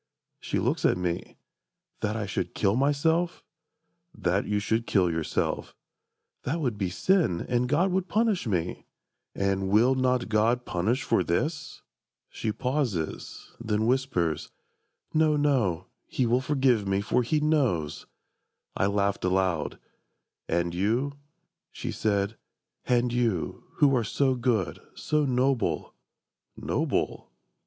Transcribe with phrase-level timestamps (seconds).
[0.39, 1.37] She looks at me.
[1.99, 3.43] "That I should kill myself?"—
[4.17, 10.27] "That you should kill yourself."—"That would be sin, And God would punish me!"—"And will not
[10.27, 11.83] God Punish for this?"
[12.29, 14.49] She pauses: then whispers:
[15.13, 18.07] "No, no, He will forgive me, for He knows!"
[18.75, 19.77] I laughed aloud:
[20.49, 21.13] "And you,"
[21.71, 22.37] she said,
[22.85, 25.93] "and you, Who are so good, so noble"...
[26.57, 27.29] "Noble?